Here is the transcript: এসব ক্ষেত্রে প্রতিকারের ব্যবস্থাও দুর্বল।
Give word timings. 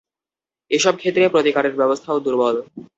এসব 0.71 0.93
ক্ষেত্রে 0.97 1.33
প্রতিকারের 1.33 1.73
ব্যবস্থাও 1.79 2.23
দুর্বল। 2.25 2.55